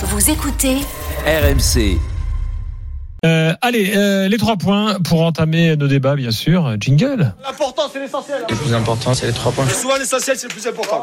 [0.00, 0.76] Vous écoutez
[1.26, 1.98] RMC.
[3.26, 6.76] Euh, allez, euh, les trois points pour entamer nos débats, bien sûr.
[6.78, 7.34] Jingle.
[7.44, 8.42] L'important, c'est l'essentiel.
[8.48, 9.66] Le plus important, c'est les trois points.
[9.68, 11.02] Souvent, l'essentiel, c'est le plus important.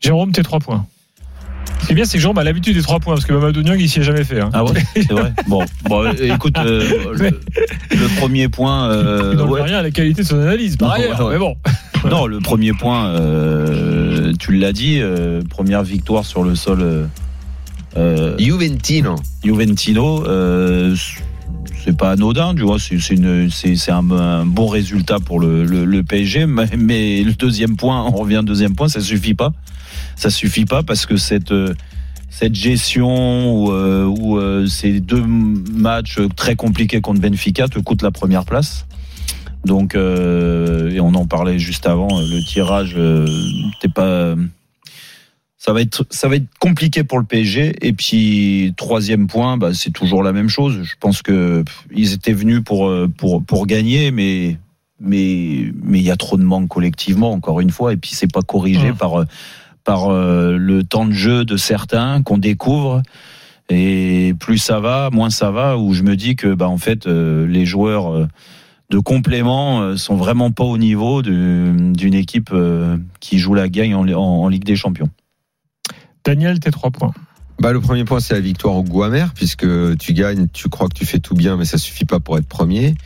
[0.00, 0.84] Jérôme, tes trois points.
[1.80, 3.62] Ce qui est bien, c'est que Jérôme a l'habitude des trois points, parce que Mamadou
[3.62, 4.40] Niang, il s'y est jamais fait.
[4.40, 4.50] Hein.
[4.52, 5.32] Ah ouais, c'est vrai.
[5.46, 7.30] Bon, bon euh, écoute, euh, le,
[7.90, 8.90] le premier point.
[8.90, 9.62] Euh, Il n'en ouais.
[9.62, 11.20] rien à la qualité de son analyse, par Non, ailleurs.
[11.26, 11.32] ouais.
[11.34, 11.56] Mais bon.
[12.10, 17.06] Non, le premier point, euh, tu l'as dit, euh, première victoire sur le sol euh,
[18.38, 19.16] Juventino.
[19.44, 20.24] Juventino.
[20.26, 20.94] euh,
[21.84, 22.78] c'est pas anodin, tu vois.
[22.78, 26.66] C'est c'est une- c'est- c'est un, un bon résultat pour le, le- le PSG, mais,
[26.76, 29.52] mais le deuxième point, on revient au deuxième point, ça suffit pas.
[30.16, 31.74] Ça suffit pas parce que cette euh,
[32.28, 38.02] cette gestion où, euh, où, euh, ces deux matchs très compliqués contre Benfica te coûtent
[38.02, 38.84] la première place.
[39.64, 43.26] Donc, euh, et on en parlait juste avant, le tirage, euh,
[43.80, 44.34] t'es pas.
[45.66, 47.74] Ça va être, ça va être compliqué pour le PSG.
[47.84, 50.80] Et puis troisième point, bah, c'est toujours la même chose.
[50.84, 54.58] Je pense que pff, ils étaient venus pour euh, pour pour gagner, mais
[55.00, 57.92] mais mais il y a trop de manque collectivement encore une fois.
[57.92, 58.96] Et puis c'est pas corrigé Mmh.
[58.96, 59.24] par euh,
[59.82, 63.02] par euh, le temps de jeu de certains qu'on découvre.
[63.68, 65.78] Et plus ça va, moins ça va.
[65.78, 68.28] Où je me dis que bah en fait euh, les joueurs euh,
[68.90, 72.54] de complément euh, sont vraiment pas au niveau d'une équipe
[73.20, 75.10] qui joue la gagne en Ligue des Champions.
[76.26, 77.12] Daniel, tes trois points.
[77.60, 80.88] Bah, le premier point, c'est la victoire au goût amer, puisque tu gagnes, tu crois
[80.88, 82.96] que tu fais tout bien, mais ça suffit pas pour être premier.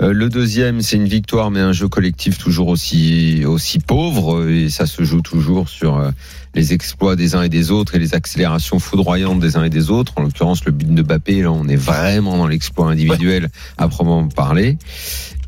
[0.00, 4.70] Euh, le deuxième, c'est une victoire, mais un jeu collectif toujours aussi aussi pauvre, et
[4.70, 6.10] ça se joue toujours sur euh,
[6.54, 9.90] les exploits des uns et des autres et les accélérations foudroyantes des uns et des
[9.90, 10.14] autres.
[10.16, 14.28] En l'occurrence, le but de Mbappé, là, on est vraiment dans l'exploit individuel à proprement
[14.28, 14.78] parler.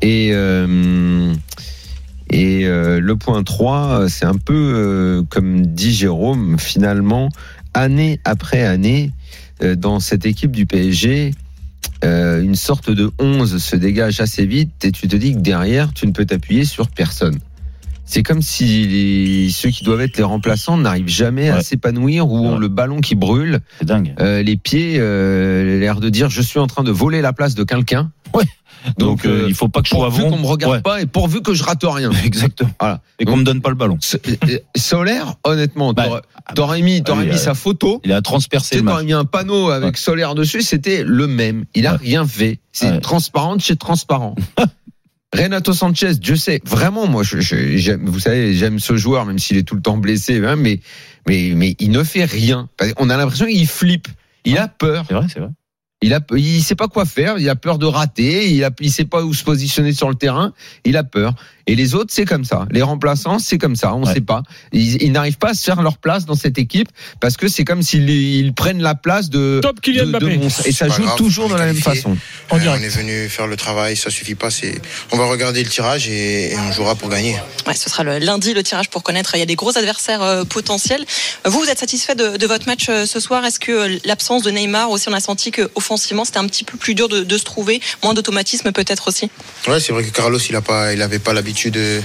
[0.01, 1.33] Et euh,
[2.33, 7.29] et euh, le point 3, c'est un peu euh, comme dit Jérôme, finalement,
[7.73, 9.11] année après année,
[9.61, 11.31] euh, dans cette équipe du PSG,
[12.03, 15.93] euh, une sorte de 11 se dégage assez vite et tu te dis que derrière,
[15.93, 17.37] tu ne peux t'appuyer sur personne.
[18.05, 22.37] C'est comme si les- ceux qui doivent être les remplaçants n'arrivent jamais à s'épanouir ou
[22.37, 22.59] ont Ouais.
[22.59, 24.13] le ballon qui brûle, C'est dingue.
[24.19, 27.55] euh, les pieds, euh, l'air de dire je suis en train de voler la place
[27.55, 28.11] de quelqu'un.
[28.35, 28.43] Ouais.
[28.97, 30.29] Donc, Donc, euh, euh, il faut pas que je sois bon.
[30.29, 30.81] qu'on me regarde Ouais.
[30.81, 32.11] pas et pourvu que je rate rien.
[32.25, 32.71] Exactement.
[32.79, 33.01] Voilà.
[33.19, 33.97] Et qu'on me donne pas le ballon.
[34.75, 36.21] Solaire, honnêtement, Bah, t'aurais-
[36.55, 38.01] t'aurais mis, t'aurais mis euh, sa photo.
[38.03, 39.99] Il a transpercé Tu t'aurais mis un panneau avec Ouais.
[39.99, 41.63] Solaire dessus, c'était le même.
[41.75, 41.97] Il a Ouais.
[42.01, 42.59] rien fait.
[42.73, 44.35] C'est transparent chez transparent.
[45.35, 49.57] Renato Sanchez, Dieu sait, vraiment, moi, je, je- vous savez, j'aime ce joueur, même s'il
[49.57, 50.79] est tout le temps blessé, hein, mais,
[51.27, 52.69] mais, mais il ne fait rien.
[52.97, 54.07] On a l'impression qu'il flippe.
[54.45, 55.05] Il a peur.
[55.07, 55.49] C'est vrai, c'est vrai.
[56.03, 57.37] Il a, il sait pas quoi faire.
[57.39, 58.49] Il a peur de rater.
[58.49, 60.53] Il a, il sait pas où se positionner sur le terrain.
[60.85, 61.33] Il a peur.
[61.65, 62.67] Et les autres, c'est comme ça.
[62.71, 63.95] Les remplaçants, c'est comme ça.
[63.95, 64.13] On Ouais.
[64.13, 64.43] sait pas.
[64.73, 66.89] Ils, ils n'arrivent pas à se faire leur place dans cette équipe
[67.21, 70.37] parce que c'est comme s'ils ils prennent la place de, Top Kylian de, de Mbappé.
[70.39, 70.67] monstres.
[70.67, 72.17] Et ça joue grave, toujours de la même façon.
[72.49, 72.81] En Euh, direct.
[72.81, 74.51] on est venu faire le travail, ça suffit pas.
[74.51, 74.81] C'est,
[75.13, 77.37] on va regarder le tirage et, et on jouera pour gagner.
[77.65, 79.33] Ouais, ce sera le lundi le tirage pour connaître.
[79.35, 81.05] Il y a des gros adversaires euh, potentiels.
[81.45, 83.45] Vous, vous êtes satisfait de, de votre match euh, ce soir?
[83.45, 86.63] Est-ce que euh, l'absence de Neymar aussi, on a senti que offensivement c'était un petit
[86.63, 89.29] peu plus dur de, de se trouver, moins d'automatisme peut-être aussi.
[89.67, 92.01] Ouais, c'est vrai que Carlos, il a pas, il avait pas l'habitude de,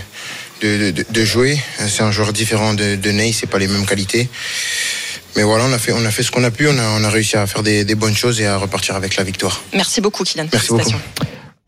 [0.62, 1.58] de, de- de jouer.
[1.78, 4.28] C'est un joueur différent de, de Ney, c'est pas les mêmes qualités.
[5.36, 6.66] Mais voilà, on a fait, on a fait ce qu'on a pu.
[6.68, 9.16] On a, on a réussi à faire des, des bonnes choses et à repartir avec
[9.16, 9.62] la victoire.
[9.74, 10.46] Merci beaucoup, Kylian.
[10.52, 10.90] Merci beaucoup.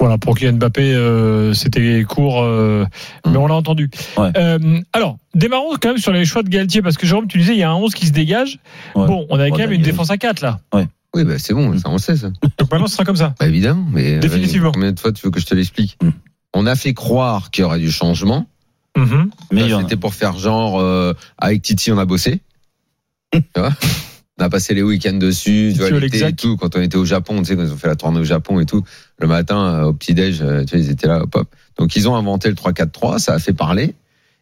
[0.00, 2.87] Voilà, pour Kylian Mbappé, euh, c'était court, euh,
[3.26, 3.91] mais on l'a entendu.
[4.16, 4.31] Ouais.
[4.37, 7.52] Euh, alors, démarrons quand même sur les choix de Galtier, parce que Jérôme, tu disais,
[7.52, 8.58] il y a un 11 qui se dégage.
[8.94, 9.06] Ouais.
[9.06, 10.58] Bon, on avait quand même une défense à 4 là.
[11.15, 11.76] Oui, bah, c'est bon.
[11.78, 12.31] Ça, on le sait, ça.
[12.59, 13.34] Donc maintenant, ce sera comme ça.
[13.38, 13.87] Bah, évidemment.
[13.93, 14.72] Mais, Définitivement.
[14.72, 15.98] Combien de fois tu veux que je te l'explique?
[16.03, 16.10] Mm.
[16.54, 18.47] On a fait croire qu'il y aurait du changement.
[18.97, 19.31] Mhm.
[19.53, 22.41] Mais C'était pour faire genre euh, avec Titi on a bossé.
[23.32, 23.70] tu vois?
[24.38, 26.56] On a passé les week-ends dessus, tu vois, l'été et tout.
[26.56, 28.59] Quand on était au Japon, tu sais, quand ils ont fait la tournée au Japon
[28.59, 28.82] et tout,
[29.19, 31.54] le matin euh, au petit déj, euh, tu vois, ils étaient là, hop, hop.
[31.78, 33.94] Donc ils ont inventé le 3-4-3, ça a fait parler.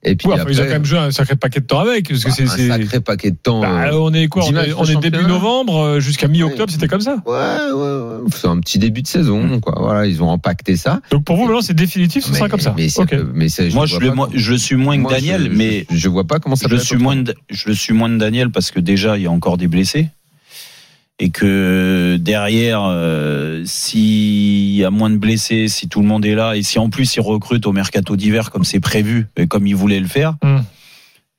[0.05, 2.09] Et puis Ouais, après, ils ont quand même joué un sacré paquet de temps avec,
[2.09, 2.71] parce que bah, c'est.
[2.71, 3.61] un sacré paquet de temps.
[3.61, 7.01] Bah, euh, on est quoi On est, on début novembre euh, jusqu'à mi-octobre, c'était comme
[7.01, 7.17] ça.
[7.27, 8.31] Ouais, ouais, ouais.
[8.33, 9.75] C'est un petit début de saison, quoi.
[9.77, 11.01] Voilà, ils ont empaqueté ça.
[11.11, 12.75] Donc pour vous, maintenant, c'est définitif, ce Mais- sera comme ça.
[12.77, 13.17] Mais, c'est- Ok.
[13.35, 15.51] mais c'est- je Moi, je, le- pas moi, comment- je suis moins que moi, Daniel,
[15.51, 17.73] je- mais je, je vois pas comment ça je peut suis être moins de, je
[17.73, 20.09] suis moins de Daniel parce que déjà il y a encore des blessés
[21.21, 26.35] et que derrière euh, s'il y a moins de blessés, si tout le monde est
[26.35, 29.67] là et si en plus ils recrutent au mercato d'hiver comme c'est prévu et comme
[29.67, 30.61] ils voulaient le faire, Hmm.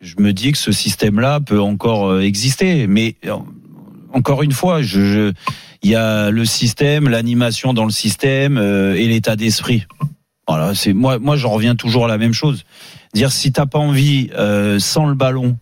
[0.02, 2.88] je me dis que ce système-là peut encore euh, exister.
[2.88, 3.36] Mais euh,
[4.14, 5.34] encore une fois, je, je-
[5.81, 9.86] il y a le système, l'animation dans le système euh, et l'état d'esprit.
[10.48, 12.64] Voilà, c'est moi, moi j'en reviens toujours à la même chose.
[13.14, 15.58] Dire si t'as pas envie euh, sans le ballon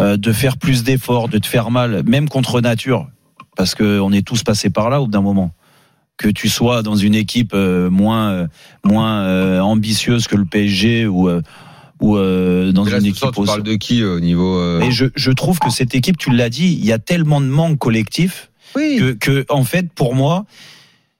[0.00, 3.08] euh, de faire plus d'efforts, de te faire mal, même contre nature,
[3.56, 5.52] parce que on est tous passés par là au bout d'un moment.
[6.16, 8.46] Que tu sois dans une équipe euh, moins euh,
[8.84, 11.28] moins euh, ambitieuse que le PSG ou
[12.00, 13.46] ou dans là, une équipe soir, tu aussi.
[13.50, 16.76] parles de qui au niveau Et je, je trouve que cette équipe, tu l'as dit,
[16.78, 18.96] il y a tellement de manque collectif Oui.
[18.98, 20.44] que, que en fait, pour moi,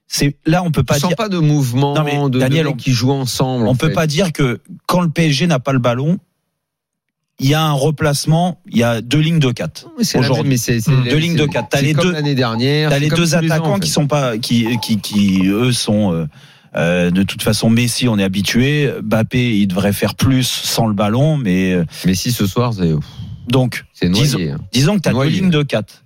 [0.07, 2.65] c'est là on peut pas sens dire, pas de mouvement Non, mais de, de Daniel,
[2.65, 3.67] mecs on- qui jouent ensemble.
[3.67, 3.93] on en peut fait.
[3.93, 6.19] pas dire que quand le PSG n'a pas le ballon,
[7.39, 9.87] il y a un replacement, il y a deux lignes de quatre.
[9.97, 10.43] Oui, c'est la aujourd'hui.
[10.43, 11.07] même, mais c'est Mmh.
[11.09, 11.69] Deux lignes de quatre.
[11.69, 12.89] T'as c'est les deux- l'année dernière.
[12.89, 13.79] T'as les deux les ans, attaquants en fait.
[13.81, 16.13] qui sont pas, qui, qui, qui eux sont.
[16.13, 16.25] euh,
[16.75, 18.91] euh, de toute façon, Messi, on est habitué.
[19.01, 22.91] Mbappé, il devrait faire plus sans le ballon, mais euh, Mais si ce soir, c'est
[23.47, 24.57] donc c'est Disons- hein.
[24.73, 26.03] Disons que tu as deux lignes de 4.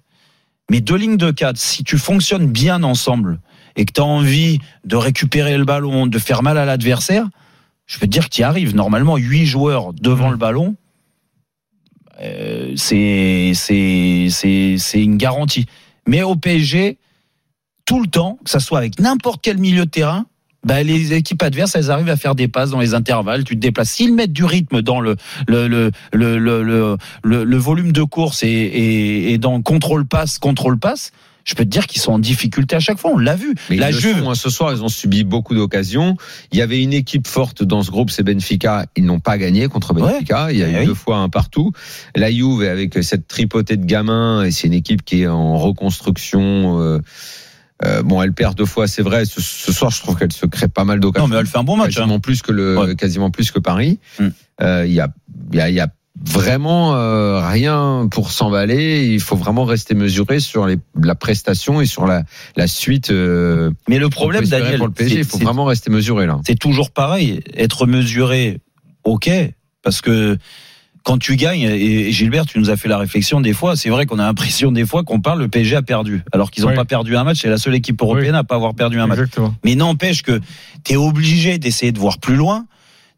[0.69, 3.39] Mais deux lignes de 4, si tu fonctionnes bien ensemble
[3.75, 7.25] et que tu as envie de récupérer le ballon, de faire mal à l'adversaire,
[7.88, 8.74] je peux te dire que tu y arrives.
[8.75, 10.31] Normalement, 8 joueurs devant Mhm.
[10.31, 10.75] le ballon,
[12.22, 13.54] euh, c'est
[14.94, 15.66] une garantie.
[16.08, 16.98] Mais au PSG,
[17.86, 20.26] tout le temps, que ça soit avec n'importe quel milieu de terrain,
[20.64, 23.44] bah, les équipes adverses, elles arrivent à faire des passes dans les intervalles.
[23.44, 23.92] Tu te déplaces.
[23.92, 25.16] S'ils mettent du rythme dans le
[25.48, 30.78] le le le le, volume de course et, et, et dans le contrôle passe, contrôle
[30.78, 31.12] passe,
[31.44, 33.12] je peux te dire qu'ils sont en difficulté à chaque fois.
[33.14, 33.56] On l'a vu.
[33.70, 34.36] Mais La Juve, sont, hein.
[34.36, 36.16] ce soir, ils ont subi beaucoup d'occasions.
[36.52, 38.86] Il y avait une équipe forte dans ce groupe, c'est Benfica.
[38.96, 40.52] Ils n'ont pas gagné contre Benfica.
[40.52, 40.86] Il y a Eh eu oui.
[40.86, 41.72] deux fois un partout.
[42.16, 46.80] La Juve, avec cette tripotée de gamins, et c'est une équipe qui est en reconstruction.
[46.82, 47.00] euh,
[47.84, 49.26] euh, bon, elle perd deux fois, c'est vrai.
[49.26, 51.28] Ce, ce soir, je trouve qu'elle se crée pas mal d'occasions.
[51.28, 51.98] non mais elle fait un bon match.
[51.98, 52.02] hein.
[52.02, 52.96] quasiment plus que le, Ouais.
[52.96, 53.98] quasiment plus que Paris.
[54.20, 54.28] Mm.
[54.62, 55.08] Euh, Il y a,
[55.52, 55.88] il y a, il y a
[56.19, 59.08] vraiment euh, rien pour s'emballer.
[59.08, 62.24] Il faut vraiment rester mesuré sur les, la prestation et sur la,
[62.56, 63.10] la suite.
[63.12, 66.40] Euh, Mais le problème, Daniel, pour le PSG, il c'est- faut vraiment rester mesuré là.
[66.46, 67.42] c'est toujours pareil.
[67.56, 68.60] Être mesuré,
[69.04, 69.30] ok,
[69.84, 70.38] parce que
[71.04, 74.06] quand tu gagnes, et Gilbert, tu nous as fait la réflexion des fois, c'est vrai
[74.06, 76.75] qu'on a l'impression des fois qu'on parle, le PSG a perdu, alors qu'ils n'ont Oui.
[76.75, 79.18] pas perdu un match, c'est la seule équipe européenne à pas avoir perdu un match.
[79.66, 80.40] Mais n'empêche que
[80.84, 82.68] tu es obligé d'essayer de voir plus loin,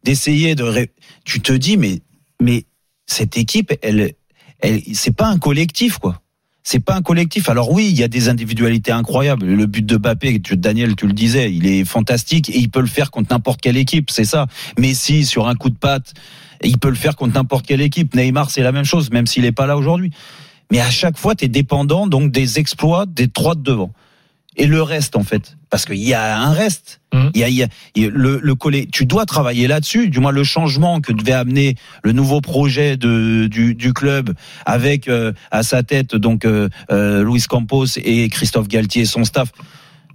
[0.06, 0.64] d'essayer de...
[0.64, 0.92] ré-
[1.26, 2.00] Tu te dis, mais,
[2.42, 2.64] mais
[3.06, 4.14] cette équipe, elle,
[4.60, 6.20] elle, c'est pas un collectif, quoi.
[6.66, 7.50] C'est pas un collectif.
[7.50, 9.46] Alors oui, il y a des individualités incroyables.
[9.46, 12.88] Le but de Mbappé, Daniel, tu le disais, il est fantastique et il peut le
[12.88, 14.48] faire contre n'importe quelle équipe, c'est ça.
[14.78, 16.14] Messi sur un coup de patte,
[16.64, 18.16] il peut le faire contre n'importe quelle équipe.
[18.16, 20.12] Neymar, c'est la même chose, même s'il est pas là aujourd'hui.
[20.72, 23.92] Mais à chaque fois, tu es dépendant donc des exploits des trois de devant.
[24.56, 27.02] Et le reste, en fait, parce qu'il y a un reste.
[27.14, 27.32] Mhm.
[27.34, 28.86] Il y a, il y a- il y a le, le.
[28.92, 30.10] Tu dois travailler là-dessus.
[30.10, 34.34] Du moins, le changement que devait amener le nouveau projet de, du, du club
[34.66, 39.52] avec euh, à sa tête donc euh, euh, Luis Campos et Christophe Galtier, son staff.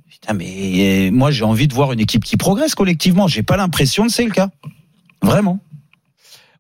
[0.08, 3.26] Putain, mais moi, j'ai envie de voir une équipe qui progresse collectivement.
[3.29, 4.50] J'ai pas l'impression que c'est le cas.
[5.23, 5.58] Vraiment.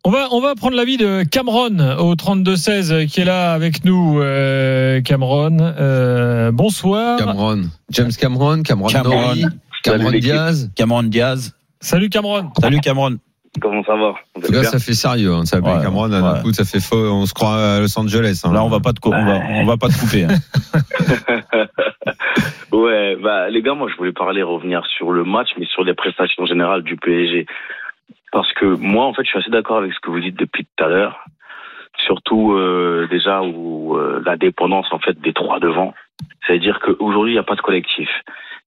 [0.08, 3.84] On va, on va prendre l'avis de Cameron au 32-16 euh, qui est là avec
[3.84, 4.18] nous.
[4.22, 7.18] euh, Cameron, euh, bonsoir.
[7.18, 10.10] Cameron, James Cameron, Cameron, Cameron.
[10.12, 10.70] Diaz.
[10.74, 11.54] Cameron Diaz.
[11.80, 12.48] Salut Cameron.
[12.58, 13.18] Salut Cameron.
[13.60, 14.14] Comment ça va?
[14.34, 15.34] En tout cas, ça fait sérieux.
[15.34, 16.08] Hein, ça s'appelle Ouais, Cameron.
[16.08, 16.40] D'un ouais.
[16.40, 16.96] coup, ça fait faux.
[16.96, 18.40] On se croit à Los Angeles.
[18.44, 18.52] hein.
[18.54, 20.24] Là, on va pas te, on va, on va pas te couper.
[20.24, 20.38] hein.
[22.70, 25.94] Ouais, bah les gars, moi je voulais parler, revenir sur le match, mais sur les
[25.94, 27.46] prestations générales du PSG.
[28.32, 30.64] Parce que moi, en fait, je suis assez d'accord avec ce que vous dites depuis
[30.64, 31.24] tout à l'heure.
[31.98, 35.94] Surtout euh, déjà où euh, la dépendance en fait des trois devant.
[36.46, 38.08] C'est-à-dire qu'aujourd'hui, il n'y a pas de collectif.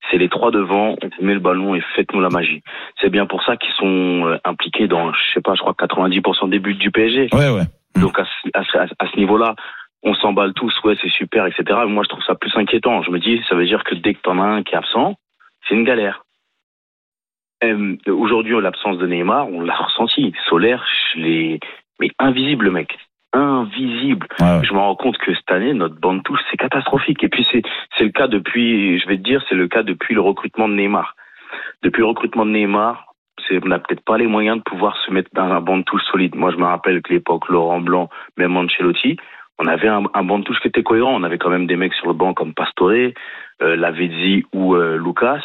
[0.09, 2.61] C'est les trois devant, on vous met le ballon et faites-nous la magie.
[2.99, 6.49] C'est bien pour ça qu'ils sont euh, impliqués dans, je sais pas, je crois 90%
[6.49, 7.29] des buts du PSG.
[7.33, 7.63] Ouais, ouais.
[7.95, 9.55] Donc à ce, à ce- à ce niveau-là,
[10.03, 11.63] on s'emballe tous, ouais, c'est super, etc.
[11.87, 13.03] Moi, je trouve ça plus inquiétant.
[13.03, 15.15] Je me dis, ça veut dire que dès que t'en as un qui est absent,
[15.69, 16.23] c'est une galère.
[17.63, 20.33] Euh, Aujourd'hui, l'absence de Neymar, on l'a ressenti.
[20.49, 21.59] Solaire, je l'ai...
[21.99, 22.97] Mais invisible, le mec.
[23.33, 24.27] Invisible.
[24.39, 24.61] Ouais.
[24.63, 27.23] Je me rends compte que cette année, notre bande touche, c'est catastrophique.
[27.23, 27.61] Et puis, c'est,
[27.97, 30.73] c'est le cas depuis, je vais te dire, c'est le cas depuis le recrutement de
[30.73, 31.15] Neymar.
[31.83, 33.13] Depuis le recrutement de Neymar,
[33.47, 35.83] c'est, on n'a peut-être pas les moyens de pouvoir se mettre dans un banc de
[35.83, 36.35] touche solide.
[36.35, 39.17] Moi, je me rappelle que l'époque Laurent Blanc, même Ancelotti,
[39.59, 41.13] on avait un, un banc de touche qui était cohérent.
[41.13, 43.13] On avait quand même des mecs sur le banc comme Pastore,
[43.61, 45.43] euh, Lavezzi ou euh, Lucas.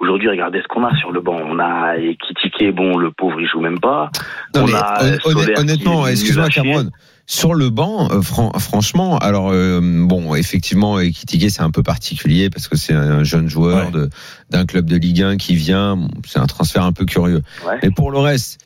[0.00, 1.36] Aujourd'hui, regardez ce qu'on a sur le banc.
[1.44, 4.10] On a Ekitike, bon, le pauvre, il joue même pas.
[4.54, 5.18] Non, On mais a, euh,
[5.58, 6.48] honnêtement, excuse-moi.
[6.48, 6.90] Cameron,
[7.26, 12.48] sur le banc, euh, fran- franchement, alors euh, bon, effectivement, Ekitike c'est un peu particulier
[12.50, 14.08] parce que c'est un jeune joueur Ouais.
[14.50, 17.42] d'un club de Ligue 1 qui vient, c'est un transfert un peu curieux.
[17.68, 17.78] Ouais.
[17.82, 18.58] Mais pour le reste,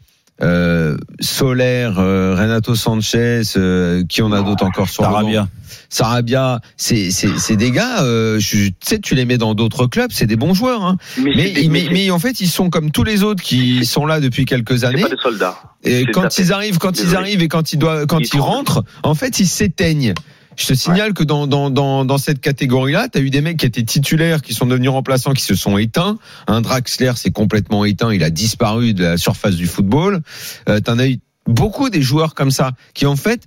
[0.42, 5.48] euh, Solaire, euh, Renato Sanchez, euh, qui on a d'autres encore sur le banc Sarabia.
[5.88, 8.02] Sarabia, c'est c'est c'est des gars.
[8.02, 10.84] euh, je- tu sais, tu les mets dans d'autres clubs, c'est des bons joueurs.
[10.84, 10.96] Hein.
[11.18, 14.18] Mais, Mais, des- mais, en fait, ils sont comme tous les autres qui sont là
[14.20, 15.02] depuis quelques années.
[15.02, 15.56] pas des soldats.
[15.84, 19.14] Et quand ils arrivent, quand ils arrivent et quand ils doivent, quand Ils rentrent, en
[19.14, 20.14] fait, ils s'éteignent.
[20.56, 23.58] Je te signale que dans, dans, dans, dans cette catégorie-là, tu as eu des mecs
[23.58, 26.18] qui étaient titulaires, qui sont devenus remplaçants, qui se sont éteints.
[26.46, 30.20] Un Draxler s'est complètement éteint, il a disparu de la surface du football.
[30.68, 33.46] Euh, tu en as eu beaucoup des joueurs comme ça, qui en fait,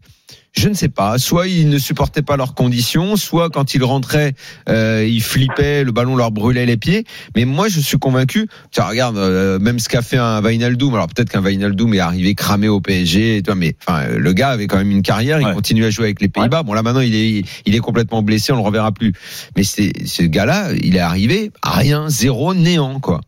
[0.58, 4.34] je ne sais pas, soit ils ne supportaient pas leurs conditions, soit quand ils rentraient,
[4.70, 7.06] euh, ils flippaient, le ballon leur brûlait les pieds.
[7.36, 8.48] Mais moi, je suis convaincu.
[8.72, 10.94] Tiens, regarde, euh, même ce qu'a fait un Wijnaldum.
[10.96, 14.50] Alors peut-être qu'un Wijnaldum est arrivé cramé au PSG, et toi, mais enfin, le gars
[14.50, 15.40] avait quand même une carrière.
[15.42, 15.54] Il Ouais.
[15.54, 16.64] continue à jouer avec les Pays-Bas.
[16.64, 19.14] Bon, là maintenant, il est, il est complètement blessé, on le reverra plus.
[19.56, 23.22] Mais c'est ce gars-là, il est arrivé à rien, zéro, néant, quoi.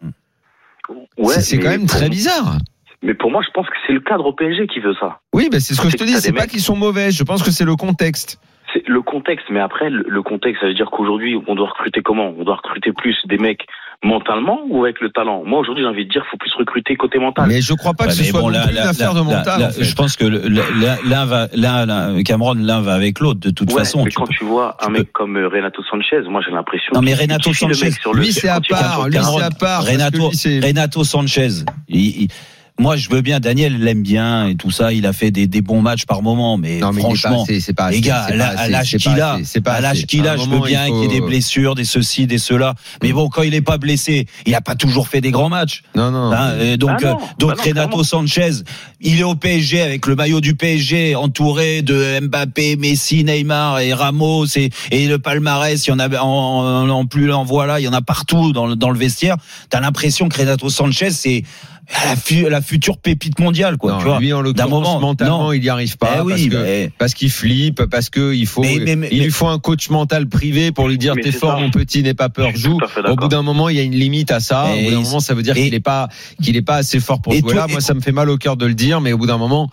[1.17, 2.57] Ouais, c'est quand même très bizarre.
[3.01, 5.19] Mais pour moi, je pense que c'est le cadre au PSG qui veut ça.
[5.33, 6.13] Oui, ben c'est ce que je te dis.
[6.13, 7.11] C'est pas mecs- qu'ils sont mauvais.
[7.11, 8.39] Je pense que c'est le contexte.
[8.73, 12.33] C'est le contexte, mais après, le, contexte, ça veut dire qu'aujourd'hui, on doit recruter comment?
[12.37, 13.65] On doit recruter plus des mecs
[14.03, 15.43] mentalement ou avec le talent?
[15.43, 17.47] Moi, aujourd'hui, j'ai envie de dire, faut plus recruter côté mental.
[17.47, 18.89] Mais je crois pas que Ouais, ce mais soit bon, non là- plus une là-
[18.89, 19.59] affaire de mental.
[19.59, 19.83] là, en fait.
[19.83, 23.79] Je pense que l'un va, l'un, l'un- Cameron, l'un va avec l'autre de toute Ouais,
[23.79, 24.03] façon.
[24.03, 26.51] mais Tu quand peux- tu vois un tu mec comme euh, Renato Sanchez, moi, j'ai
[26.51, 26.91] l'impression.
[26.93, 29.41] Non, mais qu'il- Renato le Sanchez, mec sur le- lui c'est à part, lui c'est
[29.43, 29.83] à part.
[29.85, 31.49] Renato, lui, c'est- Renato Sanchez.
[31.87, 32.27] il- il-
[32.79, 33.39] moi, je veux bien.
[33.39, 34.91] Daniel l'aime bien et tout ça.
[34.93, 37.59] Il a fait des, des bons matchs par moment, mais Non, mais pas franchement, assez,
[37.59, 39.25] c'est pas les assez, gars, c'est à pas la- à assez, l'âge c'est qu'il pas
[39.31, 40.05] a, assez, c'est pas à l'âge assez.
[40.07, 42.73] qu'il a, je veux bien il qu'il y ait des blessures, des ceci, des cela.
[43.03, 45.83] Mais bon, quand il est pas blessé, il a pas toujours fait des grands matchs.
[45.95, 46.31] Non, non.
[46.31, 48.03] Hein, et donc, Bah non, euh, donc bah non, Renato clairement.
[48.03, 48.51] Sanchez,
[49.01, 53.93] il est au PSG avec le maillot du PSG, entouré de Mbappé, Messi, Neymar et
[53.93, 55.85] Ramos et, et le palmarès.
[55.85, 58.53] Il y en a en, en, en plus, en voilà, il y en a partout
[58.53, 59.35] dans le, dans le vestiaire.
[59.69, 61.43] T'as l'impression que Renato Sanchez c'est
[62.05, 63.93] la, fu- la future pépite mondiale, quoi.
[63.93, 65.53] Non, tu vois lui en d'un moment, l'occurrence mentalement non.
[65.53, 68.45] il y arrive pas Eh oui, parce que mais- parce qu'il flippe parce que il
[68.45, 71.31] faut Mais- mais- mais- il lui faut un coach mental privé pour lui dire t'es
[71.31, 71.59] fort ça.
[71.59, 72.77] mon petit n'aie pas peur joue
[73.07, 75.01] au bout d'un moment il y a une limite à ça Et au bout d'un
[75.01, 76.09] moment ça veut dire et- qu'il est pas
[76.41, 78.29] qu'il est pas assez fort pour Et jouer tout- là moi ça me fait mal
[78.29, 79.69] au cœur de le dire mais au bout d'un moment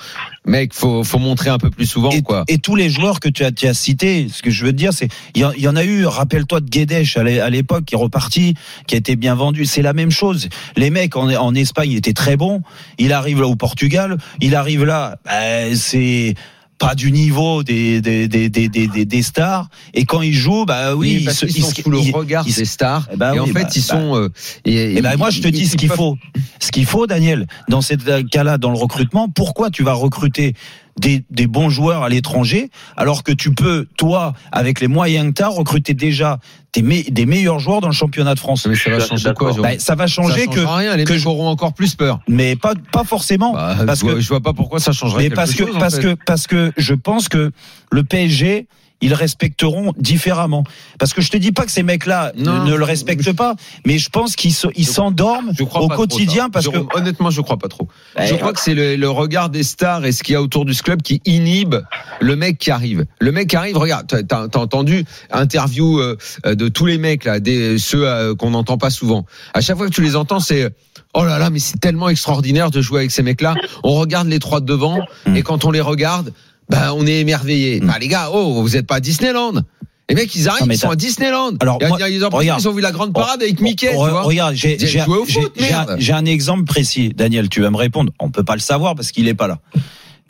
[0.47, 3.29] mec faut faut montrer un peu plus souvent et, quoi et tous les joueurs que
[3.29, 5.53] tu as, tu as cités, ce que je veux te dire, c'est il y, en-
[5.53, 6.07] il y en a eu.
[6.07, 8.55] Rappelle-toi de Guedes à l'é- à l'époque qui est reparti,
[8.87, 9.65] qui a été bien vendu.
[9.67, 10.49] C'est la même chose.
[10.77, 12.63] Les mecs en, en Espagne étaient très bons.
[12.99, 16.35] Il arrive là au Portugal, il arrive là, ben, c'est
[16.79, 18.69] pas du niveau des des, des, des,
[19.07, 19.69] des, stars.
[19.95, 22.45] Et quand il joue, bah oui, Oui, parce il se- qu'ils sont sous le regard
[22.45, 23.87] des stars Eh ben et en fait bah, ils bah.
[23.87, 24.29] sont euh,
[24.65, 26.17] et, Eh ben moi je te ils- dis ils ce qu'il faut.
[26.61, 30.55] Ce qu'il faut, Daniel, dans ce cas-là, dans le recrutement, pourquoi tu vas recruter
[30.99, 35.33] des, des bons joueurs à l'étranger alors que tu peux, toi, avec les moyens que
[35.35, 36.39] tu as, recruter déjà
[36.73, 39.53] des, me- des meilleurs joueurs dans le championnat de France mais ça va changer quoi
[39.53, 42.75] Bah, Ça va changer change que, rien les que auront encore plus peur mais pas
[42.93, 43.53] pas forcément.
[43.53, 45.77] Bah, parce je vois- que- je vois pas pourquoi ça changerait mais parce que chose,
[45.79, 46.03] parce fait.
[46.03, 47.51] que parce que je pense que
[47.91, 48.67] le PSG
[49.03, 50.65] ils respecteront différemment.
[50.99, 54.09] Parce que je te dis pas que ces mecs-là ne, le respectent pas, mais je
[54.09, 57.69] pense qu'ils se- ils s'endorment Je au quotidien parce Jérôme, que honnêtement, je crois pas
[57.69, 57.89] trop.
[58.19, 60.43] Eh, je crois que c'est le, le regard des stars et ce qu'il y a
[60.43, 61.75] autour du club qui inhibe
[62.21, 63.05] le mec qui arrive.
[63.19, 67.41] Le mec qui arrive, regarde, t'as t'as entendu interview euh, de tous les mecs là,
[67.41, 69.27] des ceux euh, qu'on n'entend pas souvent.
[69.55, 70.71] À chaque fois que tu les entends, c'est
[71.15, 73.55] Oh là là, mais c'est tellement extraordinaire de jouer avec ces mecs-là.
[73.85, 75.37] On regarde les trois de devant Mm.
[75.37, 76.33] et quand on les regarde,
[76.71, 77.81] ben on est émerveillé.
[77.81, 77.87] Mm.
[77.87, 79.55] Bah, les gars, oh, vous êtes pas à Disneyland.
[80.09, 81.53] Les mecs, ils arrivent, Non, mais ils sont à Disneyland.
[81.59, 82.61] Alors, il y a, moi- il y a- ils, ont, regarde.
[82.61, 84.23] ils ont vu la grande parade avec Mickey, tu Re- vois.
[84.23, 85.07] Regarde, j'ai un-
[85.61, 85.97] merde.
[85.99, 87.09] j'ai un exemple précis.
[87.15, 88.13] Daniel, tu vas me répondre.
[88.21, 89.59] On peut pas le savoir parce qu'il est pas là.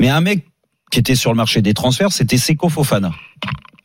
[0.00, 0.46] Mais un mec
[0.90, 3.12] qui était sur le marché des transferts, c'était Seko Fofana.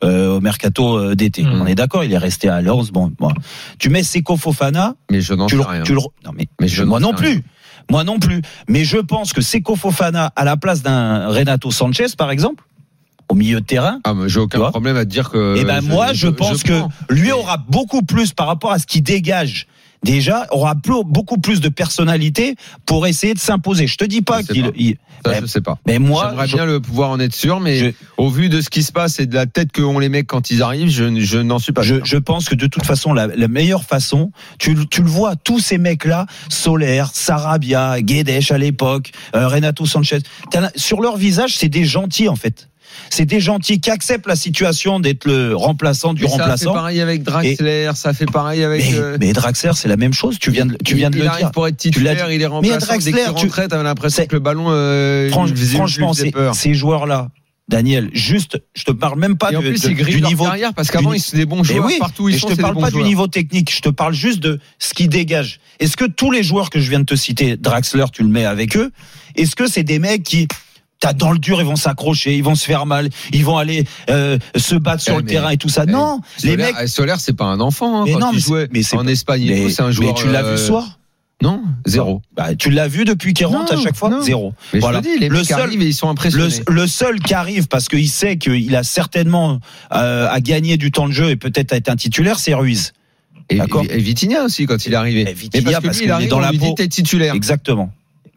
[0.04, 1.42] euh, au mercato euh, d'été.
[1.44, 1.60] Mhm.
[1.62, 2.90] On est d'accord, il est resté à Lens.
[2.90, 3.30] Bon, bon.
[3.78, 5.82] tu mets Seko Fofana, Mais je n'en tu sais rien.
[5.84, 7.16] tu le- non mais, Mais je moi non rien.
[7.34, 7.42] plus.
[7.90, 8.42] Moi non plus.
[8.68, 12.64] Mais je pense que Seko Fofana à la place d'un Renato Sanchez, par exemple,
[13.28, 15.56] au milieu de terrain, Ah, mais j'ai aucun problème à te dire que.
[15.56, 19.02] eh ben moi, je, pense que lui aura beaucoup plus par rapport à ce qu'il
[19.02, 19.66] dégage.
[20.04, 22.56] Déjà, aura plus- beaucoup plus de personnalité
[22.86, 23.86] pour essayer de s'imposer.
[23.86, 24.70] Je te dis pas qu'il.
[24.76, 25.78] il- Ça, mais- je sais pas.
[25.86, 28.60] mais moi, J'aimerais je- bien le pouvoir en être sûr, mais Je- au vu de
[28.60, 31.20] ce qui se passe et de la tête qu'ont les mecs quand ils arrivent, je,
[31.20, 32.04] je n'en suis pas je, sûr.
[32.04, 35.36] je pense que de toute façon, la, la meilleure façon, tu, le- tu le vois,
[35.36, 40.18] tous ces mecs-là, Solaire, Sarabia, Guedes à l'époque, euh, Renato Sanchez,
[40.74, 42.68] sur leur visage, c'est des gentils en fait.
[43.10, 46.72] C'est des gentils qui acceptent la situation d'être le remplaçant du Mais ça fait remplaçant.
[46.74, 48.82] pareil avec Draxler, ça fait pareil avec.
[48.90, 50.38] Mais, euh, mais Draxler, c'est la même chose.
[50.38, 51.50] Tu viens de, tu viens de il le arrive dire.
[51.52, 52.78] pour être titulaire, il est remplaçant.
[52.78, 56.12] Dès Draxler, qu'il tu- t'avais l'impression que le ballon, euh, Franch- lui faisait- lui franchement,
[56.32, 56.54] peur.
[56.54, 57.28] ces joueurs-là,
[57.68, 60.44] Daniel, juste, je te parle même pas Et en de- plus, de- du niveau.
[60.44, 62.48] carrière parce qu'avant, ils sont des bons Mais joueurs oui, partout ils et sont.
[62.48, 65.60] je te parle pas du niveau technique, je te parle juste de ce qui dégage.
[65.78, 68.44] Est-ce que tous les joueurs que je viens de te citer, Draxler, tu le mets
[68.44, 68.90] avec eux
[69.36, 70.48] Est-ce que c'est des mecs qui
[71.02, 73.84] T'as dans le dur, ils vont s'accrocher, ils vont se faire mal, ils vont aller
[74.08, 75.84] euh, se battre sur Eh, le mais- terrain et tout ça.
[75.88, 76.76] eh, non, les Solaire, mecs.
[76.80, 78.02] eh, Solaire, c'est pas un enfant.
[78.02, 80.14] hein, Mais quand non, il mais jouait mais en Espagne, Mais, c'est un mais joueur.
[80.14, 81.00] tu l'as vu euh, ce soir
[81.42, 82.22] Non, zéro.
[82.36, 84.22] Bah, Tu l'as vu depuis qu'il rentre à chaque fois non.
[84.22, 84.54] Zéro.
[84.72, 84.98] Mais Voilà.
[84.98, 86.54] je te dis, les Le seul- arrivent et ils sont impressionnés.
[86.68, 89.58] le seul qui arrive parce qu'il sait qu'il a certainement
[89.92, 92.92] euh, à gagner du temps de jeu et peut-être à être un titulaire, c'est Ruiz.
[93.50, 95.22] Et, et Vitinha aussi quand il est arrivé.
[95.28, 96.74] Et Vitinha, Mais parce que parce lui, il est arrive, dans on la lui peau.
[96.78, 97.34] dit titulaire.
[97.34, 97.92] Exactement.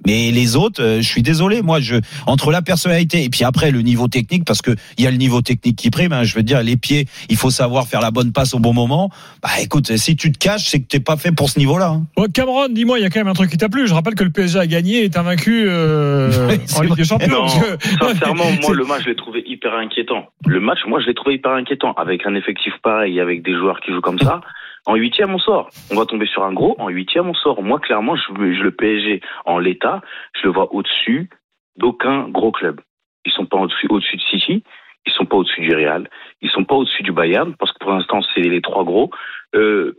[0.06, 1.96] Mais les autres, euh, je suis désolé, moi, je
[2.28, 5.18] entre la personnalité et puis après le niveau technique, parce que il y a le
[5.18, 6.14] niveau technique qui prime.
[6.14, 8.74] hein, je veux dire, les pieds, il faut savoir faire la bonne passe au bon
[8.74, 9.10] moment.
[9.42, 11.88] Bah, écoute, si tu te caches, c'est que t'es pas fait pour ce niveau-là.
[11.90, 12.06] hein.
[12.16, 13.88] Bon, Cameron, dis-moi, il y a quand même un truc qui t'a plu.
[13.88, 17.28] Je rappelle que le PSG a gagné et est invaincu euh, en Ligue des Champions.
[17.28, 20.26] Non, parce que- sincèrement, moi, le match, je l'ai trouvé hyper inquiétant.
[20.46, 21.94] Le match, moi, je l'ai trouvé hyper inquiétant.
[21.94, 24.42] Avec un effectif pareil, avec des joueurs qui jouent comme ça,
[24.86, 25.70] en huitième, on sort.
[25.92, 26.76] On va tomber sur un gros.
[26.80, 27.62] En huitième, on sort.
[27.64, 28.24] Moi, clairement, je,
[28.54, 30.02] je le PSG en l'état,
[30.34, 31.30] je le vois au-dessus
[31.78, 32.82] d'aucun gros club.
[33.26, 34.64] Ils sont pas au-dessus, au-dessus de City.
[35.08, 36.10] Ils sont pas au-dessus du Real.
[36.42, 39.12] Ils sont pas au-dessus du Bayern, parce que pour l'instant, c'est les trois gros.
[39.56, 39.98] Euh,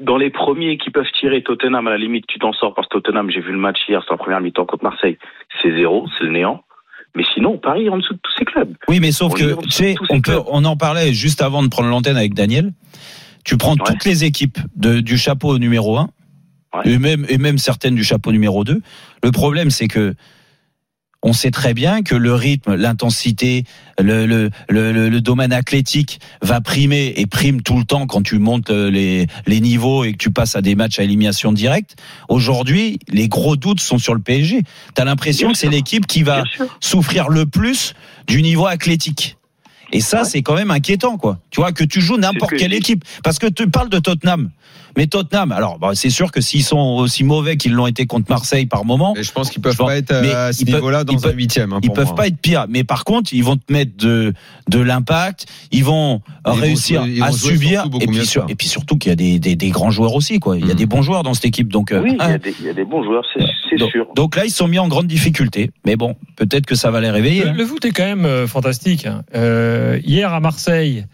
[0.00, 2.98] dans les premiers qui peuvent tirer Tottenham, à la limite, tu t'en sors parce que
[2.98, 5.18] Tottenham, j'ai vu le match hier, c'est en première mi-temps contre Marseille,
[5.62, 6.64] c'est zéro, c'est le néant.
[7.14, 8.74] Mais sinon, Paris est en dessous de tous ces clubs.
[8.88, 9.94] Oui, mais sauf On que tu sais,
[10.24, 12.72] peut, on en parlait juste avant de prendre l'antenne avec Daniel.
[13.44, 13.78] Tu prends Ouais.
[13.86, 16.08] toutes les équipes de, du chapeau numéro 1
[16.74, 16.90] Ouais.
[16.92, 18.80] et même et même certaines du chapeau numéro 2.
[19.22, 20.14] Le problème, c'est que
[21.26, 23.64] on sait très bien que le rythme, l'intensité,
[23.98, 28.22] le, le, le, le- le domaine athlétique va primer et prime tout le temps quand
[28.22, 31.52] tu montes euh, les, les niveaux et que tu passes à des matchs à élimination
[31.52, 31.96] directe.
[32.28, 34.64] Aujourd'hui, les gros doutes sont sur le PSG.
[34.94, 36.42] Tu as l'impression que c'est l'équipe qui va
[36.80, 37.94] souffrir le plus
[38.26, 39.38] du niveau athlétique.
[39.92, 40.24] Et ça, Ouais.
[40.28, 41.38] c'est quand même inquiétant, quoi.
[41.50, 43.04] Tu vois, que tu joues n'importe quelle équipe.
[43.22, 44.50] Parce que tu parles de Tottenham.
[44.96, 48.30] Mais Tottenham, alors, bah, c'est sûr que s'ils sont aussi mauvais qu'ils l'ont été contre
[48.30, 51.04] Marseille par moment, Et je pense qu'ils peuvent pense- pas être mais à ce niveau-là
[51.04, 51.72] dans un peuvent- huitième.
[51.72, 52.14] hein, ils peuvent moi.
[52.14, 52.66] pas être pires.
[52.68, 54.32] Mais par contre, ils vont te mettre de,
[54.68, 57.86] de l'impact, ils vont Ils vont réussir ils à vont subir.
[58.00, 60.38] Et puis, sur- et puis surtout qu'il y a des, des, des grands joueurs aussi,
[60.38, 60.56] quoi.
[60.56, 60.78] Il y a Mhm.
[60.78, 61.72] des bons joueurs dans cette équipe.
[61.72, 62.34] Donc, euh, Oui, il y, hein.
[62.34, 64.06] a des, il y a des bons joueurs, c'est sûr.
[64.14, 65.70] donc là, ils sont mis en grande difficulté.
[65.84, 67.42] Mais bon, peut-être que ça va les réveiller.
[67.44, 67.54] Le, hein.
[67.56, 69.06] le foot est quand même euh, fantastique.
[69.06, 69.22] hein.
[69.34, 71.06] Euh, hier à Marseille,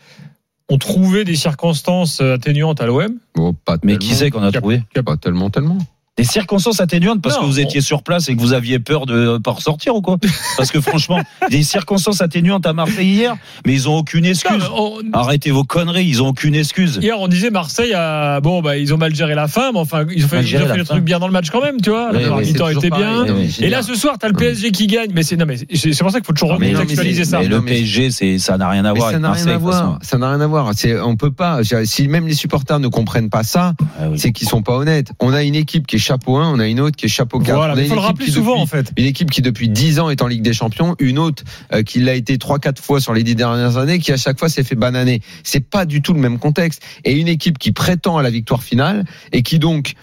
[0.71, 3.19] on trouvait des circonstances euh, atténuantes à l'OM.
[3.35, 5.79] Bon, pas Mais qui c'est qu'on a trouvé Pas tellement, tellement.
[6.21, 8.79] Des circonstances atténuantes parce Non, que vous on- étiez sur place et que vous aviez
[8.79, 10.19] peur de pas ressortir ou quoi
[10.57, 14.63] Parce que franchement, des circonstances atténuantes à Marseille hier, mais ils ont aucune excuse.
[14.77, 16.99] on- Arrêtez vos conneries, ils ont aucune excuse.
[17.03, 20.05] Hier, on disait Marseille a bon bah ils ont mal géré la fin, mais enfin
[20.15, 20.99] ils ont fait, ils ont fait fin.
[21.01, 22.11] bien dans le match quand même, tu vois.
[22.13, 23.25] Oui, la oui, était bien.
[23.35, 23.57] Oui.
[23.61, 25.99] Et là ce soir, t'as le PSG qui gagne, mais c'est non mais c'est c'est
[26.03, 27.39] pour ça qu'il faut toujours Non, mais non, mais recontextualiser c'est- ça.
[27.41, 29.99] Mais le PSG, c'est ça n'a rien à voir ça avec n'a rien Marseille.
[30.03, 30.71] Ça n'a rien à voir.
[30.75, 31.61] C'est, on peut pas.
[31.85, 35.13] Si même les supporters ne comprennent pas ça, Ah c'est qu'ils sont pas honnêtes.
[35.21, 37.39] On a une équipe qui est chapeau 1, on a une autre qui est chapeau
[37.39, 37.55] 4.
[37.55, 38.93] Voilà, on a il une faut le équipe rappeler souvent depuis- en fait.
[38.97, 42.01] Une équipe qui depuis 10 ans est en Ligue des Champions, une autre euh, qui
[42.01, 44.75] l'a été 3-4 fois sur les 10 dernières années, qui à chaque fois s'est fait
[44.75, 45.21] bananer.
[45.45, 46.83] C'est pas du tout le même contexte.
[47.05, 49.95] Et une équipe qui prétend à la victoire finale et qui donc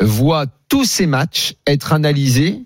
[0.00, 2.65] voit tous ces matchs être analysés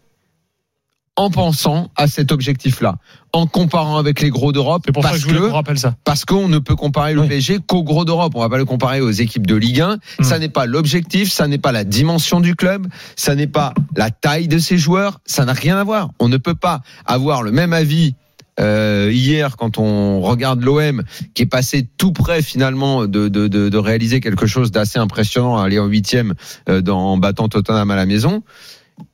[1.20, 2.96] en pensant à cet objectif-là,
[3.32, 5.94] en comparant avec les gros d'Europe, C'est pour ça que parce je qu'on rappelle ça.
[6.04, 7.28] parce qu'on ne peut comparer le Oui.
[7.28, 8.32] PSG qu'aux gros d'Europe.
[8.34, 9.96] On va pas le comparer aux équipes de Ligue 1.
[10.18, 10.24] Hmm.
[10.24, 14.10] Ça n'est pas l'objectif, ça n'est pas la dimension du club, ça n'est pas la
[14.10, 16.10] taille de ses joueurs, ça n'a rien à voir.
[16.20, 18.14] On ne peut pas avoir le même avis.
[18.58, 21.02] euh, hier, quand on regarde l'OM,
[21.34, 25.56] qui est passé tout près finalement de, de, de, de réaliser quelque chose d'assez impressionnant,
[25.56, 26.34] à aller en huitième
[26.68, 28.42] euh, en battant Tottenham à la maison,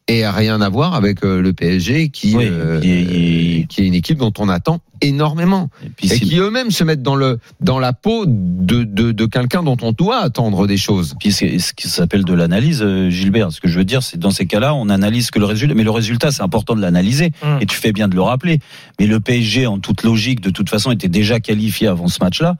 [0.08, 3.80] et a rien à voir avec euh, le PSG, qui, Oui, euh, et puis- qui
[3.82, 7.02] est une équipe dont on attend énormément Et puis, et c'est- qui eux-mêmes se mettent
[7.02, 11.14] dans le dans la peau de de, de quelqu'un dont on doit attendre des choses.
[11.20, 13.52] puis c'est ce qui s'appelle de l'analyse, euh, Gilbert.
[13.52, 15.74] Ce que je veux dire, c'est dans ces cas-là, on analyse que le résultat.
[15.74, 17.32] Mais le résultat, c'est important de l'analyser.
[17.42, 17.58] Hum.
[17.60, 18.60] Et tu fais bien de le rappeler.
[19.00, 22.56] Mais le PSG, en toute logique, de toute façon, était déjà qualifié avant ce match-là.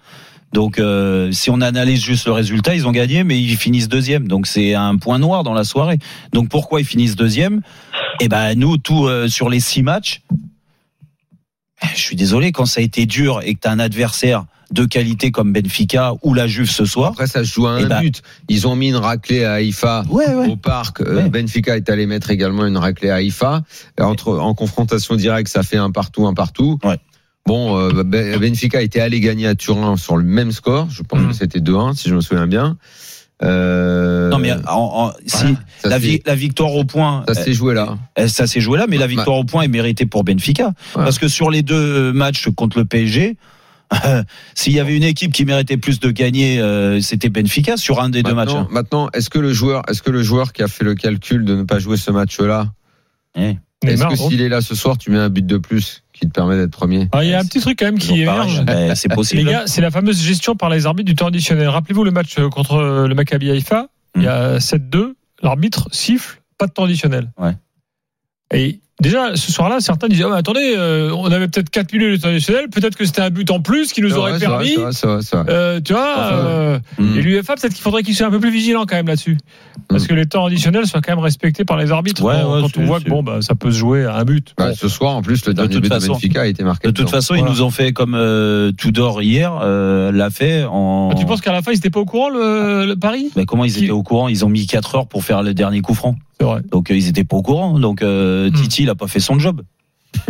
[0.52, 4.26] Donc, euh, si on analyse juste le résultat, ils ont gagné, mais ils finissent deuxième.
[4.28, 5.98] Donc, c'est un point noir dans la soirée.
[6.32, 7.60] Donc, pourquoi ils finissent deuxième?
[8.20, 10.22] Eh ben, nous, tout euh, sur les six matchs.
[11.94, 15.30] Je suis désolé quand ça a été dur et que t'as un adversaire de qualité
[15.30, 17.10] comme Benfica ou la Juve ce soir.
[17.12, 18.22] Après ça se joue à Eh un ben- but.
[18.48, 20.48] Ils ont mis une raclée à Haïfa Ouais, ouais.
[20.48, 21.02] au parc.
[21.02, 21.28] Euh, Ouais.
[21.28, 23.62] Benfica est allé mettre également une raclée à Haïfa.
[24.00, 26.78] Entre en confrontation directe, ça fait un partout, un partout.
[27.46, 30.88] Bon, euh, Ben- Benfica était allé gagner à Turin sur le même score.
[30.90, 31.28] Je pense Mhm.
[31.28, 32.76] que c'était 2-1 si je me souviens bien.
[33.42, 37.34] Euh, Non mais en- en- si voilà, la, s'est- vi- la victoire au point, ça
[37.34, 37.96] s'est joué là.
[38.18, 40.72] euh, ça s'est joué là, mais la victoire au point est méritée pour Benfica.
[40.94, 43.36] Parce que sur les deux matchs contre le PSG,
[44.54, 48.08] s'il y avait une équipe qui méritait plus de gagner, euh, c'était Benfica sur un
[48.08, 48.46] des deux matchs.
[48.48, 48.68] Maintenant, hein.
[48.70, 51.54] maintenant, est-ce que le joueur, est-ce que le joueur qui a fait le calcul de
[51.56, 52.72] ne pas jouer ce match-là,
[53.38, 53.58] Eh.
[53.84, 54.28] Est-ce que bon.
[54.30, 56.70] s'il est là ce soir, tu mets un but de plus qui te permet d'être
[56.70, 58.64] premier Ah, Il y a un petit truc quand même qui émerge.
[58.64, 59.44] ben, c'est Les possible.
[59.50, 61.68] gars, c'est la fameuse gestion par les arbitres du temps additionnel.
[61.68, 65.12] Rappelez-vous le match euh, contre euh, le Maccabi Haïfa, il y a 7-2,
[65.42, 67.30] l'arbitre siffle, pas de temps additionnel.
[67.38, 67.52] Ouais.
[68.54, 72.12] Et déjà, ce soir-là, certains disaient, oh, mais attendez, euh, on avait peut-être 4 minutes
[72.12, 74.46] de temps additionnel, peut-être que c'était un but en plus qui nous aurait vrai, c'est
[74.46, 74.76] vrai, permis.
[74.76, 75.44] vrai, vrai.
[75.52, 77.16] Euh, tu vois, euh, Mm.
[77.18, 79.36] et l'UEFA, peut-être qu'il faudrait qu'il soit un peu plus vigilant quand même là-dessus.
[79.88, 80.06] Parce Mm.
[80.08, 82.80] que les temps additionnels soient quand même respectés par les arbitres Ouais, quand, ouais, quand
[82.80, 84.54] on voit que bon, bah, ça peut se jouer à un but.
[84.58, 84.74] Bah, Bon.
[84.74, 86.88] ce soir, en plus, le De dernier toute but façon- de Benfica a été marqué.
[86.88, 87.48] De toute façon, Voilà.
[87.48, 91.10] ils nous ont fait comme euh, Tudor hier euh, l'a fait en.
[91.12, 93.30] Ah, Tu penses qu'à la fin, ils n'étaient pas au courant, le, le Paris?
[93.36, 94.28] Mais comment ils Qui- étaient au courant?
[94.28, 96.16] Ils ont mis 4 heures pour faire le dernier coup franc.
[96.40, 96.60] Vrai.
[96.70, 97.78] Donc euh, ils étaient pas au courant.
[97.78, 98.54] Donc euh, Hmm.
[98.54, 99.62] Titi, il a pas fait son job.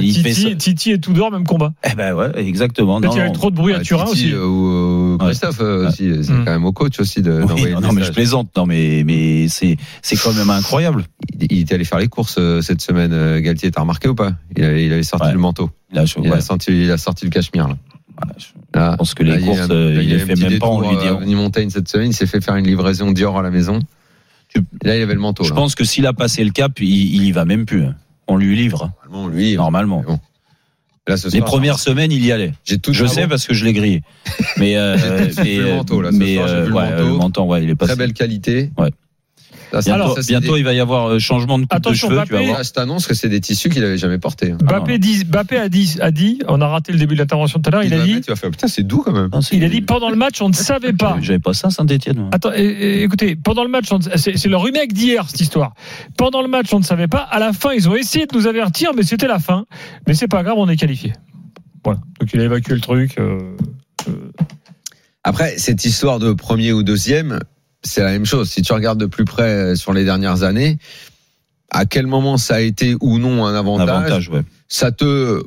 [0.00, 0.48] Il fait ça.
[0.50, 1.72] Titi, Titi et Tudor, même combat.
[1.90, 3.00] Eh ben ouais, exactement.
[3.00, 3.34] Peut-être Non, qu'il y avait non.
[3.38, 4.32] trop de bruit à Turin Titi, aussi.
[4.34, 6.44] euh, ou, Christophe euh, aussi, c'est Mm.
[6.44, 7.30] quand même au coach aussi de.
[7.32, 8.14] Oui, d'envoyer non, le non, mais je message.
[8.14, 8.50] plaisante.
[8.56, 11.04] Non, mais mais c'est c'est quand même incroyable.
[11.38, 13.12] Il, il était allé faire les courses euh, cette semaine.
[13.12, 14.32] euh, Galtier, t'as remarqué ou pas?
[14.56, 15.32] Il avait, il avait sorti Ouais.
[15.32, 15.70] le manteau.
[15.92, 17.74] Là, je, Il, ouais, a sorti, il a sorti le cachemire là.
[18.26, 18.46] ouais, je
[18.78, 20.16] Là, pense que les là, il y a courses, un- euh, là, il y a
[20.16, 22.26] les un fait petit même pas en détour, lui euh, Montaigne cette semaine, il s'est
[22.26, 23.78] fait faire une livraison Dior à la maison.
[24.82, 25.44] Là, il avait le manteau.
[25.44, 25.56] Je là.
[25.56, 27.84] pense que s'il a passé le cap, il, il y va même plus.
[27.84, 27.94] hein.
[28.28, 30.04] On lui livre Normalement, lui, normalement.
[30.06, 30.18] Bon.
[31.08, 32.52] Là, ce Les soir, premières semaines, il y allait.
[32.64, 34.02] j'ai tout Je sais parce que je l'ai grillé.
[34.58, 34.96] Mais euh,
[35.38, 37.04] mais, le euh, manteau, là, ce mais soir, euh, vu le ouais, manteau.
[37.06, 37.94] le manteau, ouais, il est passé.
[37.94, 38.70] Très belle qualité.
[38.78, 38.90] Ouais.
[39.72, 41.72] Ça, c'est- Bientôt, ça, c'est bientôt des- il va y avoir euh, changement de coupe
[41.72, 42.56] Attention, de cheveux, tu vas voir.
[42.60, 44.52] Ah, je t'annonce que c'est des tissus qu'il avait jamais portés.
[44.60, 47.58] Ah, Bappé, dit, Bappé a, dit, a dit, on a raté le début de l'intervention
[47.58, 49.30] tout à l'heure, il a dit, tu vas faire, putain, c'est doux quand même.
[49.32, 51.16] Non, il a dit pendant le match, on ne savait pas.
[51.22, 52.28] J'avais pas ça, Saint-Etienne.
[52.32, 55.72] Attends, écoutez, pendant le match, c'est le remake d'hier cette histoire.
[56.18, 57.20] Pendant le match, on ne savait pas.
[57.20, 59.64] À la fin, ils ont essayé de nous avertir, mais c'était la fin.
[60.06, 61.14] Mais c'est pas grave, on est qualifié.
[61.82, 62.00] Voilà.
[62.20, 63.16] Donc il a évacué le truc.
[63.18, 63.38] euh,
[64.08, 64.12] euh,
[65.24, 67.38] Après, cette histoire de premier ou deuxième,
[67.82, 68.48] c'est la même chose.
[68.50, 70.78] Si tu regardes de plus près euh, sur les dernières années,
[71.70, 74.42] à quel moment ça a été ou non un Un avantage, avantage, ouais.
[74.68, 75.42] ça te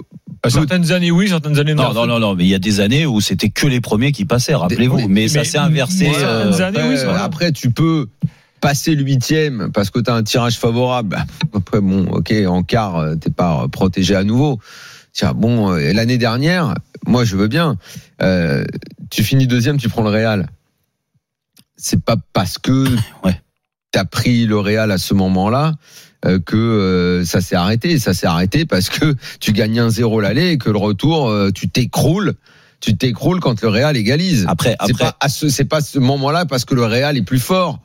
[0.47, 1.83] certaines années oui, certaines années non.
[1.85, 4.11] Non, non, non, non, mais il y a des années où c'était que les premiers
[4.11, 5.07] qui passaient, rappelez-vous.
[5.07, 6.07] mais, ça mais- s'est inversé.
[6.09, 8.07] mais euh, certaines années, après, oui, après, tu peux
[8.61, 11.09] passer le huitième parce que tu as un tirage favorable.
[11.09, 14.59] Bah, Après, bon, ok, en quart, euh, t'es pas protégé à nouveau.
[15.13, 16.73] Tiens, bon, l'année dernière,
[17.07, 17.77] moi, je veux bien.
[18.21, 18.65] Euh,
[19.11, 20.47] tu finis deuxième, tu prends le Real.
[21.77, 22.85] C'est pas parce que
[23.23, 23.39] Ouais.
[23.91, 25.73] tu as pris le Real à ce moment-là
[26.25, 27.99] euh, que euh, ça s'est arrêté.
[27.99, 31.51] Ça s'est arrêté parce que tu gagnes un zéro l'aller et que le retour, euh,
[31.51, 32.33] tu t'écroules.
[32.81, 34.45] Tu t'écroules quand le Real égalise.
[34.47, 37.23] Après, C'est après, pas à ce, c'est pas ce moment-là parce que le Real est
[37.23, 37.79] plus fort.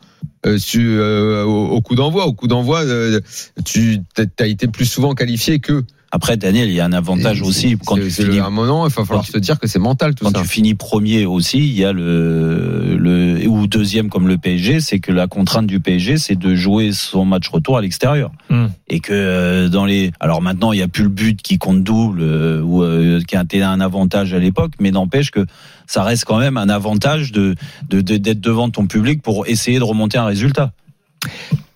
[0.47, 3.21] Euh, euh, au, au coup d'envoi, au coup d'envoi, euh,
[3.65, 3.99] tu
[4.39, 5.85] as été plus souvent qualifié que.
[6.13, 8.41] Après, Daniel, il y a un avantage aussi quand tu c'est finis.
[8.41, 10.43] un moment, il va falloir se dire que c'est mental tout Quand ça.
[10.43, 14.99] tu finis premier aussi, il y a le, le ou deuxième comme le PSG, c'est
[14.99, 18.31] que la contrainte du PSG, c'est de jouer son match retour à l'extérieur.
[18.49, 18.67] Hmm.
[18.89, 21.83] Et que euh, dans les, alors maintenant il y a plus le but qui compte
[21.85, 25.47] double euh, ou euh, qui a été un avantage à l'époque, mais n'empêche que
[25.87, 27.55] ça reste quand même un avantage de
[27.89, 30.73] de- de- d'être devant ton public pour essayer de remonter un résultat.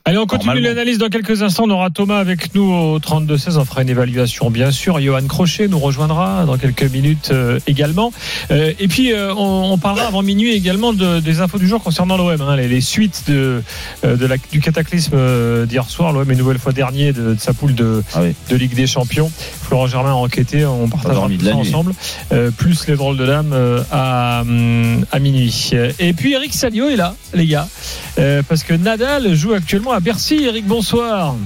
[0.07, 1.65] Allez, on continue l'analyse dans quelques instants.
[1.67, 3.57] On aura Thomas avec nous au 32-16.
[3.57, 5.01] On fera une évaluation, bien sûr.
[5.01, 8.13] Johan Crochet nous rejoindra dans quelques minutes euh, également.
[8.51, 11.83] Euh, et puis, euh, on, on parlera avant minuit également de- des infos du jour
[11.83, 12.39] concernant l'OM.
[12.39, 13.63] hein, les, les suites de,
[14.05, 16.13] euh, de la- du cataclysme euh, d'hier soir.
[16.13, 18.35] L'OM est nouvelle fois dernier de, de sa poule de, Ah oui.
[18.51, 19.33] de Ligue des Champions.
[19.63, 20.67] Florent Germain a enquêté.
[20.67, 21.95] On partagera tout ça ensemble.
[22.31, 25.71] Euh, plus les drôles de dames euh, à, hum, à minuit.
[25.99, 27.67] Et puis, Eric Salio est là, les gars.
[28.19, 30.43] Euh, parce que Nadal joue actuellement à Bercy.
[30.43, 31.37] Eric, bonsoir.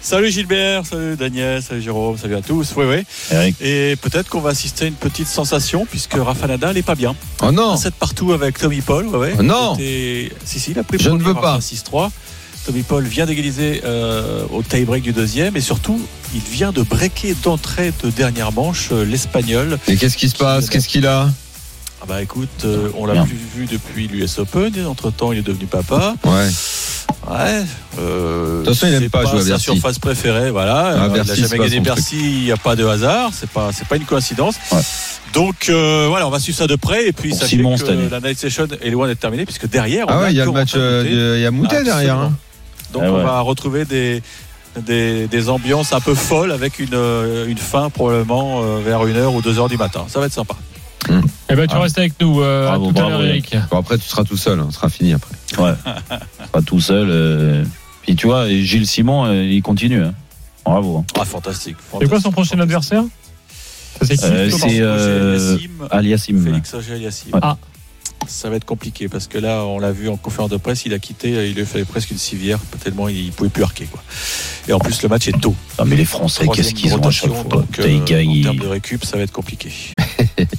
[0.00, 2.72] Salut Gilbert, salut Daniel, salut Jérôme, salut à tous.
[2.76, 3.02] Oui, oui.
[3.32, 3.56] Eric.
[3.60, 7.16] Et peut-être qu'on va assister à une petite sensation puisque Rafa Nadal n'est pas bien.
[7.42, 9.08] Oh non 7 partout avec Tommy Paul.
[9.08, 9.34] Ouais, ouais.
[9.40, 11.58] Oh non Si, si, il a pris le Je ne veux pas.
[11.58, 12.10] 6-3.
[12.66, 16.00] Tommy Paul vient d'égaliser euh, au tie-break du deuxième et surtout,
[16.34, 19.76] il vient de breaker d'entrée de dernière manche euh, l'Espagnol.
[19.88, 20.70] Et qu'est-ce qui se passe?
[20.70, 21.28] Qu'est-ce qu'il a?
[22.00, 24.86] Ah bah écoute, euh, on l'a plus vu depuis l'US Open.
[24.86, 26.14] Entre temps, il est devenu papa.
[26.24, 26.48] Ouais.
[27.28, 27.62] Ouais.
[27.98, 29.64] Euh, De toute façon, il aime c'est pas jouer à sa Bercy.
[29.64, 30.94] surface préférée, voilà.
[30.96, 33.30] Ah, Euh, Bercy, il c'est a jamais gagné Bercy, il n'y a pas de hasard.
[33.32, 34.54] C'est pas, c'est pas une coïncidence.
[34.72, 34.78] Ouais.
[35.34, 38.06] Donc euh, voilà, on va suivre ça de près et puis Simon, année.
[38.08, 40.06] que la night session est loin d'être terminée puisque derrière.
[40.08, 41.14] on Ah ouais, il y a le match, euh, Moutet.
[41.14, 42.16] de- il y a Moutet derrière.
[42.16, 42.32] hein.
[42.94, 44.22] Donc Ah on va retrouver des,
[44.80, 46.96] des, des ambiances un peu folles avec une,
[47.46, 50.06] une fin probablement vers 1h ou 2h du matin.
[50.08, 50.54] Ça va être sympa.
[51.50, 51.80] Eh ben, tu Ah.
[51.80, 52.40] restes avec nous.
[52.42, 53.56] euh, Bravo, à tout à l'heure, Eric.
[53.70, 55.34] Bon, après, tu seras tout seul, hein, ce sera fini après.
[55.58, 55.72] Ouais.
[56.52, 57.08] Pas tout seul.
[57.10, 57.64] euh.
[58.02, 60.02] Puis tu vois, et Gilles Simon, euh, il continue.
[60.02, 60.14] hein.
[60.64, 60.98] Bravo.
[60.98, 61.04] hein.
[61.18, 61.76] Ah, fantastique.
[62.00, 63.04] C'est quoi son prochain adversaire?
[64.02, 64.48] C'est Euh,
[64.80, 65.58] euh,
[65.90, 66.42] Aliassim.
[66.44, 66.96] Félix Auger.
[66.98, 67.10] Ouais.
[67.42, 67.56] Ah.
[68.26, 70.92] Ça va être compliqué parce que là, on l'a vu en conférence de presse, il
[70.92, 73.86] a quitté, il lui fallait presque une civière, tellement il pouvait plus arquer.
[73.86, 74.02] Quoi.
[74.68, 75.54] Et en plus, le match est tôt.
[75.78, 78.04] Ah, mais les Français, qu'est-ce qu'ils ont à chaque fois donc, euh, En
[78.42, 79.70] termes de récup, ça va être compliqué.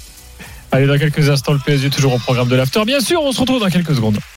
[0.71, 2.85] Allez, dans quelques instants, le PSG toujours au programme de l'After.
[2.85, 4.19] Bien sûr, on se retrouve dans quelques secondes.